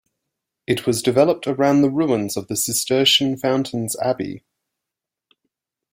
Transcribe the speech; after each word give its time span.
It 0.65 0.87
was 0.87 1.03
developed 1.03 1.45
around 1.45 1.83
the 1.83 1.89
ruins 1.91 2.35
of 2.35 2.47
the 2.47 2.55
Cistercian 2.55 3.37
Fountains 3.37 3.95
Abbey. 4.01 4.43